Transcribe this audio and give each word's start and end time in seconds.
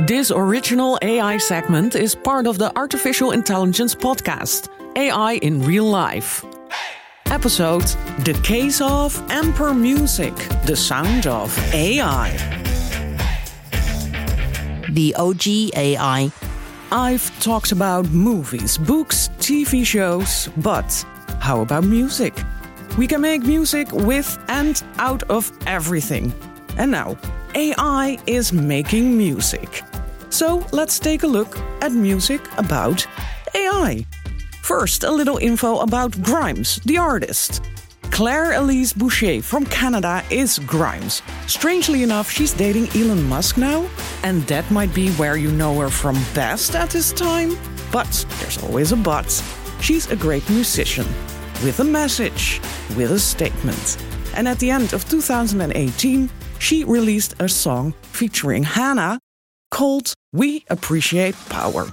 This 0.00 0.32
original 0.34 0.98
AI 1.02 1.38
segment 1.38 1.94
is 1.94 2.16
part 2.16 2.48
of 2.48 2.58
the 2.58 2.76
Artificial 2.76 3.30
Intelligence 3.30 3.94
podcast, 3.94 4.68
AI 4.96 5.34
in 5.34 5.62
Real 5.62 5.84
Life. 5.84 6.44
Episode 7.26 7.84
The 8.24 8.36
Case 8.42 8.80
of 8.80 9.14
Amper 9.28 9.72
Music, 9.72 10.34
the 10.66 10.74
sound 10.74 11.28
of 11.28 11.56
AI. 11.72 12.30
The 14.90 15.14
OG 15.14 15.76
AI. 15.76 16.32
I've 16.90 17.40
talked 17.40 17.70
about 17.70 18.10
movies, 18.10 18.76
books, 18.76 19.28
TV 19.38 19.86
shows, 19.86 20.48
but 20.56 21.06
how 21.38 21.60
about 21.60 21.84
music? 21.84 22.34
We 22.98 23.06
can 23.06 23.20
make 23.20 23.44
music 23.44 23.92
with 23.92 24.36
and 24.48 24.82
out 24.98 25.22
of 25.30 25.52
everything. 25.68 26.34
And 26.78 26.90
now, 26.90 27.16
AI 27.56 28.18
is 28.26 28.52
making 28.52 29.16
music. 29.16 29.82
So 30.28 30.66
let's 30.72 30.98
take 30.98 31.22
a 31.22 31.26
look 31.26 31.56
at 31.80 31.92
music 31.92 32.40
about 32.58 33.06
AI. 33.54 34.04
First, 34.62 35.04
a 35.04 35.10
little 35.10 35.36
info 35.36 35.78
about 35.78 36.20
Grimes, 36.20 36.80
the 36.84 36.98
artist. 36.98 37.62
Claire 38.10 38.54
Elise 38.54 38.92
Boucher 38.92 39.40
from 39.40 39.66
Canada 39.66 40.24
is 40.30 40.58
Grimes. 40.60 41.22
Strangely 41.46 42.02
enough, 42.02 42.28
she's 42.28 42.52
dating 42.52 42.88
Elon 42.96 43.22
Musk 43.28 43.56
now, 43.56 43.88
and 44.24 44.42
that 44.48 44.68
might 44.72 44.92
be 44.92 45.10
where 45.12 45.36
you 45.36 45.52
know 45.52 45.78
her 45.80 45.90
from 45.90 46.16
best 46.34 46.74
at 46.74 46.90
this 46.90 47.12
time. 47.12 47.56
But 47.92 48.26
there's 48.40 48.60
always 48.64 48.90
a 48.90 48.96
but. 48.96 49.30
She's 49.80 50.10
a 50.10 50.16
great 50.16 50.48
musician, 50.50 51.06
with 51.62 51.78
a 51.78 51.84
message, 51.84 52.60
with 52.96 53.12
a 53.12 53.18
statement. 53.18 53.96
And 54.36 54.48
at 54.48 54.58
the 54.58 54.70
end 54.70 54.92
of 54.92 55.08
2018, 55.08 56.30
she 56.58 56.84
released 56.84 57.34
a 57.40 57.48
song 57.48 57.94
featuring 58.02 58.64
HANA 58.64 59.18
called 59.70 60.14
We 60.32 60.64
Appreciate 60.70 61.36
Power. 61.48 61.86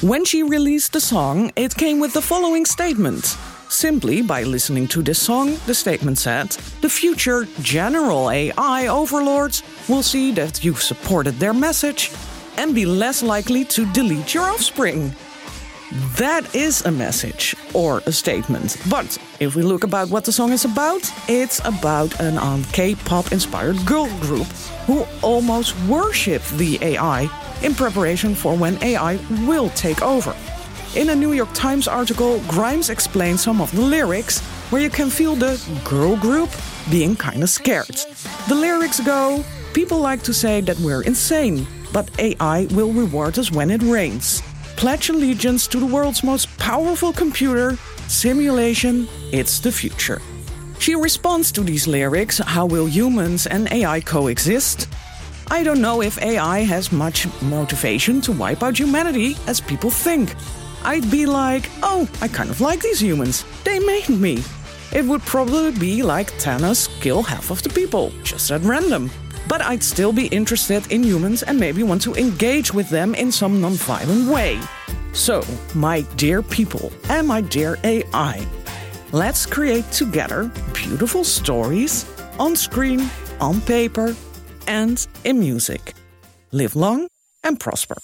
When 0.00 0.24
she 0.24 0.42
released 0.42 0.92
the 0.92 1.00
song, 1.00 1.52
it 1.54 1.74
came 1.76 2.00
with 2.00 2.12
the 2.12 2.22
following 2.22 2.64
statement. 2.64 3.36
Simply 3.68 4.20
by 4.20 4.42
listening 4.42 4.86
to 4.88 5.02
this 5.02 5.18
song, 5.18 5.56
the 5.66 5.74
statement 5.74 6.18
said, 6.18 6.50
The 6.80 6.88
future 6.88 7.46
general 7.62 8.30
AI 8.30 8.88
overlords 8.88 9.62
will 9.88 10.02
see 10.02 10.32
that 10.32 10.62
you've 10.64 10.82
supported 10.82 11.38
their 11.38 11.54
message 11.54 12.10
and 12.58 12.74
be 12.74 12.84
less 12.84 13.22
likely 13.22 13.64
to 13.66 13.86
delete 13.92 14.34
your 14.34 14.44
offspring. 14.44 15.14
That 16.16 16.54
is 16.54 16.80
a 16.86 16.90
message 16.90 17.54
or 17.74 18.00
a 18.06 18.12
statement. 18.12 18.78
But 18.88 19.18
if 19.40 19.54
we 19.54 19.62
look 19.62 19.84
about 19.84 20.08
what 20.08 20.24
the 20.24 20.32
song 20.32 20.50
is 20.52 20.64
about, 20.64 21.02
it's 21.28 21.60
about 21.66 22.18
an 22.18 22.38
um, 22.38 22.64
K-pop 22.72 23.30
inspired 23.30 23.76
girl 23.84 24.06
group 24.20 24.46
who 24.86 25.04
almost 25.20 25.78
worship 25.86 26.42
the 26.56 26.78
AI 26.80 27.28
in 27.62 27.74
preparation 27.74 28.34
for 28.34 28.56
when 28.56 28.82
AI 28.82 29.16
will 29.46 29.68
take 29.70 30.00
over. 30.00 30.34
In 30.96 31.10
a 31.10 31.14
New 31.14 31.34
York 31.34 31.52
Times 31.52 31.86
article, 31.86 32.40
Grimes 32.48 32.88
explains 32.88 33.42
some 33.42 33.60
of 33.60 33.70
the 33.72 33.82
lyrics 33.82 34.40
where 34.70 34.80
you 34.80 34.88
can 34.88 35.10
feel 35.10 35.34
the 35.34 35.60
girl 35.84 36.16
group 36.16 36.48
being 36.90 37.14
kind 37.14 37.42
of 37.42 37.50
scared. 37.50 38.00
The 38.48 38.54
lyrics 38.54 38.98
go, 39.00 39.44
People 39.74 40.00
like 40.00 40.22
to 40.24 40.34
say 40.34 40.60
that 40.62 40.78
we're 40.80 41.02
insane, 41.02 41.66
but 41.92 42.10
AI 42.18 42.66
will 42.72 42.92
reward 42.92 43.38
us 43.38 43.50
when 43.50 43.70
it 43.70 43.82
rains 43.82 44.42
pledge 44.76 45.08
allegiance 45.08 45.66
to 45.68 45.78
the 45.78 45.86
world's 45.86 46.22
most 46.22 46.46
powerful 46.58 47.12
computer, 47.12 47.76
simulation, 48.08 49.08
it's 49.32 49.60
the 49.60 49.72
future. 49.72 50.20
She 50.78 50.94
responds 50.94 51.52
to 51.52 51.62
these 51.62 51.86
lyrics 51.86 52.38
How 52.38 52.66
will 52.66 52.86
humans 52.86 53.46
and 53.46 53.72
AI 53.72 54.00
coexist? 54.00 54.88
I 55.50 55.62
don't 55.62 55.80
know 55.80 56.02
if 56.02 56.20
AI 56.20 56.60
has 56.60 56.92
much 56.92 57.26
motivation 57.42 58.20
to 58.22 58.32
wipe 58.32 58.62
out 58.62 58.78
humanity 58.78 59.36
as 59.46 59.60
people 59.60 59.90
think. 59.90 60.34
I'd 60.84 61.10
be 61.10 61.26
like, 61.26 61.70
oh, 61.82 62.08
I 62.20 62.28
kind 62.28 62.50
of 62.50 62.60
like 62.60 62.80
these 62.80 63.00
humans. 63.00 63.44
They 63.64 63.78
made 63.78 64.08
me. 64.08 64.42
It 64.92 65.04
would 65.04 65.22
probably 65.22 65.70
be 65.72 66.02
like 66.02 66.32
Thanos 66.32 66.88
kill 67.00 67.22
half 67.22 67.50
of 67.50 67.62
the 67.62 67.68
people, 67.68 68.12
just 68.22 68.50
at 68.50 68.62
random 68.62 69.10
but 69.48 69.60
I'd 69.62 69.82
still 69.82 70.12
be 70.12 70.26
interested 70.28 70.90
in 70.90 71.02
humans 71.02 71.42
and 71.42 71.58
maybe 71.58 71.82
want 71.82 72.02
to 72.02 72.14
engage 72.14 72.72
with 72.72 72.88
them 72.88 73.14
in 73.14 73.32
some 73.32 73.60
non-violent 73.60 74.28
way. 74.28 74.60
So, 75.12 75.44
my 75.74 76.02
dear 76.16 76.42
people 76.42 76.92
and 77.08 77.26
my 77.28 77.40
dear 77.40 77.78
AI, 77.84 78.46
let's 79.12 79.44
create 79.46 79.90
together 79.92 80.50
beautiful 80.72 81.24
stories 81.24 82.06
on 82.38 82.56
screen, 82.56 83.10
on 83.40 83.60
paper, 83.60 84.16
and 84.66 85.06
in 85.24 85.38
music. 85.38 85.94
Live 86.52 86.76
long 86.76 87.08
and 87.44 87.58
prosper. 87.58 87.96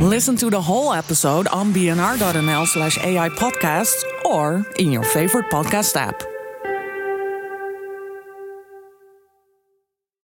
Listen 0.00 0.36
to 0.36 0.50
the 0.50 0.60
whole 0.60 0.92
episode 0.92 1.46
on 1.48 1.72
bnr.nl 1.72 2.66
slash 2.66 2.98
AI 2.98 3.28
podcasts 3.28 4.02
or 4.24 4.66
in 4.78 4.90
your 4.90 5.04
favorite 5.04 5.46
podcast 5.50 5.94
app. 5.94 6.31